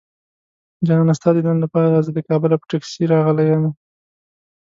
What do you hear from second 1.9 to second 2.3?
زه د